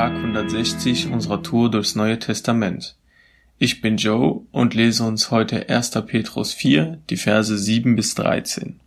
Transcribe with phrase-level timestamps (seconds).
[0.00, 2.96] Tag 160 unserer Tour durchs Neue Testament.
[3.58, 5.90] Ich bin Joe und lese uns heute 1.
[6.06, 8.80] Petrus 4, die Verse 7 bis 13.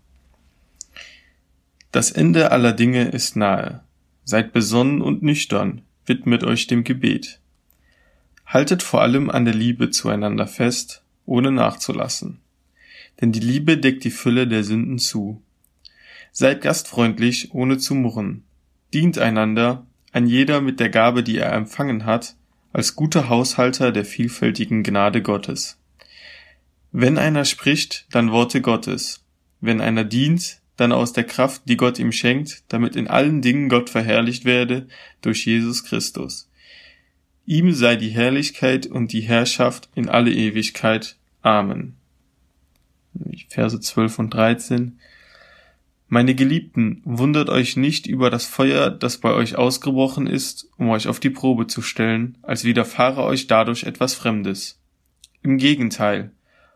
[1.92, 3.84] Das Ende aller Dinge ist nahe.
[4.24, 7.40] Seid besonnen und nüchtern, widmet euch dem Gebet.
[8.48, 12.40] Haltet vor allem an der Liebe zueinander fest, ohne nachzulassen.
[13.22, 15.44] Denn die Liebe deckt die Fülle der Sünden zu.
[16.32, 18.46] Seid gastfreundlich, ohne zu murren.
[18.96, 22.36] Dient einander, ein jeder mit der Gabe, die er empfangen hat,
[22.72, 25.78] als guter Haushalter der vielfältigen Gnade Gottes.
[26.92, 29.26] Wenn einer spricht, dann Worte Gottes.
[29.60, 33.70] Wenn einer dient, dann aus der Kraft, die Gott ihm schenkt, damit in allen Dingen
[33.70, 34.88] Gott verherrlicht werde
[35.22, 36.50] durch Jesus Christus.
[37.46, 41.18] Ihm sei die Herrlichkeit und die Herrschaft in alle Ewigkeit.
[41.42, 41.96] Amen.
[43.50, 45.00] Verse 12 und 13.
[46.14, 51.08] Meine Geliebten, wundert euch nicht über das Feuer, das bei euch ausgebrochen ist, um euch
[51.08, 54.80] auf die Probe zu stellen, als widerfahre euch dadurch etwas Fremdes.
[55.42, 56.30] Im Gegenteil,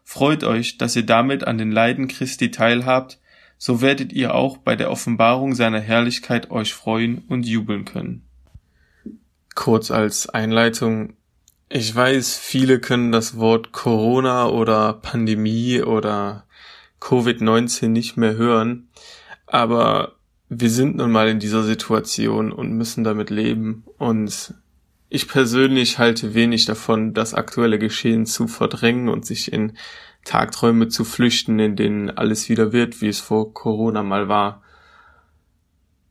[0.04, 3.20] freut euch, dass ihr damit an den Leiden Christi teilhabt,
[3.60, 8.24] so werdet ihr auch bei der Offenbarung seiner Herrlichkeit euch freuen und jubeln können.
[9.54, 11.14] Kurz als Einleitung.
[11.70, 16.48] Ich weiß, viele können das Wort Corona oder Pandemie oder
[17.00, 18.88] Covid-19 nicht mehr hören.
[19.48, 20.14] Aber
[20.50, 23.84] wir sind nun mal in dieser Situation und müssen damit leben.
[23.98, 24.54] Und
[25.10, 29.74] ich persönlich halte wenig davon, das aktuelle Geschehen zu verdrängen und sich in
[30.26, 34.62] Tagträume zu flüchten, in denen alles wieder wird, wie es vor Corona mal war.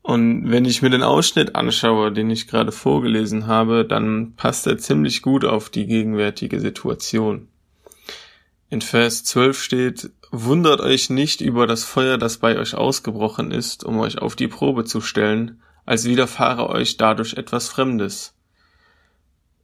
[0.00, 4.78] Und wenn ich mir den Ausschnitt anschaue, den ich gerade vorgelesen habe, dann passt er
[4.78, 7.48] ziemlich gut auf die gegenwärtige Situation.
[8.69, 13.84] In Vers 12 steht, Wundert euch nicht über das Feuer, das bei euch ausgebrochen ist,
[13.84, 18.34] um euch auf die Probe zu stellen, als widerfahre euch dadurch etwas Fremdes.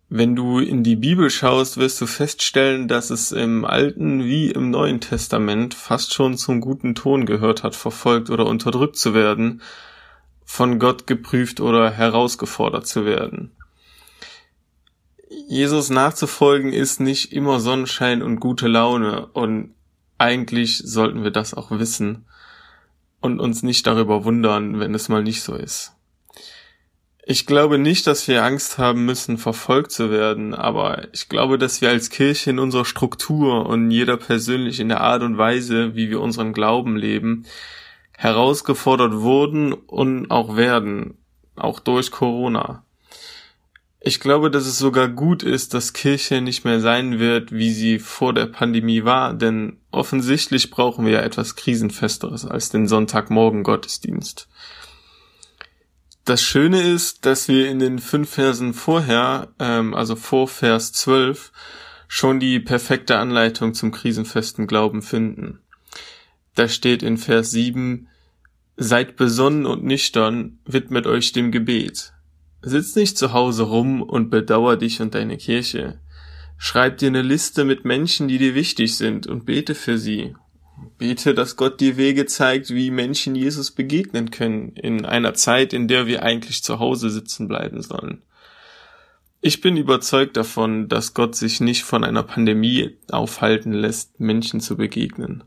[0.08, 4.70] Wenn du in die Bibel schaust, wirst du feststellen, dass es im Alten wie im
[4.70, 9.62] Neuen Testament fast schon zum guten Ton gehört hat, verfolgt oder unterdrückt zu werden,
[10.44, 13.52] von Gott geprüft oder herausgefordert zu werden.
[15.48, 19.74] Jesus nachzufolgen ist nicht immer Sonnenschein und gute Laune und
[20.18, 22.26] eigentlich sollten wir das auch wissen
[23.20, 25.92] und uns nicht darüber wundern, wenn es mal nicht so ist.
[27.24, 31.80] Ich glaube nicht, dass wir Angst haben müssen, verfolgt zu werden, aber ich glaube, dass
[31.80, 36.10] wir als Kirche in unserer Struktur und jeder persönlich in der Art und Weise, wie
[36.10, 37.46] wir unseren Glauben leben,
[38.16, 41.16] herausgefordert wurden und auch werden,
[41.54, 42.84] auch durch Corona.
[44.04, 48.00] Ich glaube, dass es sogar gut ist, dass Kirche nicht mehr sein wird, wie sie
[48.00, 54.48] vor der Pandemie war, denn offensichtlich brauchen wir ja etwas Krisenfesteres als den Sonntagmorgen Gottesdienst.
[56.24, 61.52] Das Schöne ist, dass wir in den fünf Versen vorher, ähm, also vor Vers 12,
[62.08, 65.60] schon die perfekte Anleitung zum krisenfesten Glauben finden.
[66.56, 68.08] Da steht in Vers 7,
[68.76, 72.12] Seid besonnen und nüchtern, widmet euch dem Gebet.
[72.62, 75.98] Sitz nicht zu Hause rum und bedauer dich und deine Kirche.
[76.56, 80.36] Schreib dir eine Liste mit Menschen, die dir wichtig sind und bete für sie.
[80.96, 85.88] Bete, dass Gott dir Wege zeigt, wie Menschen Jesus begegnen können in einer Zeit, in
[85.88, 88.22] der wir eigentlich zu Hause sitzen bleiben sollen.
[89.40, 94.76] Ich bin überzeugt davon, dass Gott sich nicht von einer Pandemie aufhalten lässt, Menschen zu
[94.76, 95.42] begegnen.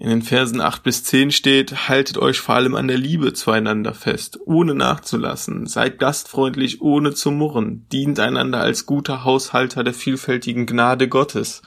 [0.00, 3.94] In den Versen 8 bis 10 steht, haltet euch vor allem an der Liebe zueinander
[3.94, 10.66] fest, ohne nachzulassen, seid gastfreundlich, ohne zu murren, dient einander als guter Haushalter der vielfältigen
[10.66, 11.62] Gnade Gottes.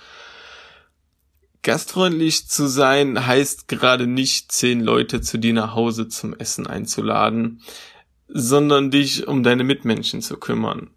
[1.62, 7.62] Gastfreundlich zu sein heißt gerade nicht, zehn Leute zu dir nach Hause zum Essen einzuladen,
[8.30, 10.92] sondern dich um deine Mitmenschen zu kümmern.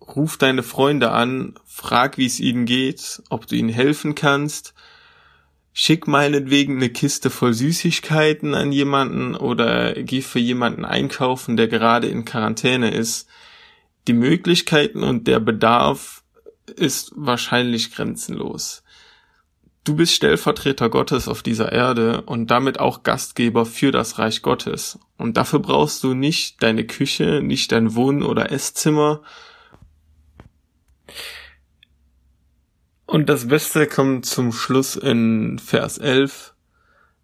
[0.00, 4.74] Ruf deine Freunde an, frag, wie es ihnen geht, ob du ihnen helfen kannst,
[5.76, 12.06] schick meinetwegen eine Kiste voll Süßigkeiten an jemanden oder geh für jemanden einkaufen, der gerade
[12.06, 13.28] in Quarantäne ist.
[14.06, 16.22] Die Möglichkeiten und der Bedarf
[16.76, 18.84] ist wahrscheinlich grenzenlos.
[19.82, 24.98] Du bist Stellvertreter Gottes auf dieser Erde und damit auch Gastgeber für das Reich Gottes.
[25.18, 29.22] Und dafür brauchst du nicht deine Küche, nicht dein Wohn- oder Esszimmer,
[33.14, 36.52] Und das Beste kommt zum Schluss in Vers 11.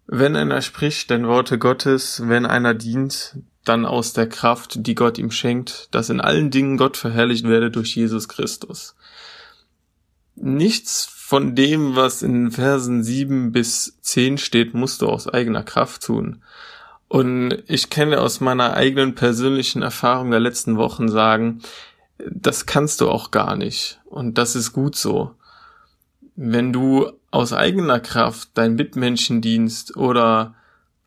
[0.07, 3.35] Wenn einer spricht, denn Worte Gottes, wenn einer dient,
[3.65, 7.71] dann aus der Kraft, die Gott ihm schenkt, dass in allen Dingen Gott verherrlicht werde
[7.71, 8.95] durch Jesus Christus.
[10.35, 16.03] Nichts von dem, was in Versen 7 bis 10 steht, musst du aus eigener Kraft
[16.03, 16.41] tun.
[17.09, 21.61] Und ich kenne aus meiner eigenen persönlichen Erfahrung der letzten Wochen sagen,
[22.17, 23.99] das kannst du auch gar nicht.
[24.05, 25.35] Und das ist gut so.
[26.43, 30.55] Wenn du aus eigener Kraft deinen Mitmenschendienst oder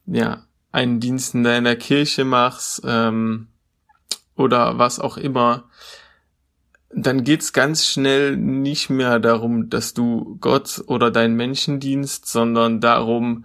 [0.07, 3.49] ja, einen Dienst in deiner Kirche machst ähm,
[4.37, 5.65] oder was auch immer,
[6.95, 12.81] dann geht's ganz schnell nicht mehr darum, dass du Gott oder deinen Menschen dienst, sondern
[12.81, 13.45] darum,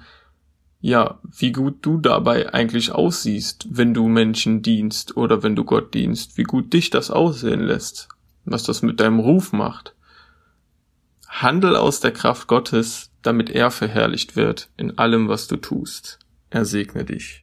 [0.82, 5.96] ja, wie gut du dabei eigentlich aussiehst, wenn du Menschen dienst oder wenn du Gott
[5.96, 8.10] dienst, wie gut dich das aussehen lässt,
[8.46, 9.96] was das mit deinem Ruf macht.
[11.30, 16.20] Handel aus der Kraft Gottes, damit er verherrlicht wird in allem, was du tust.
[16.50, 17.38] Er segne dich.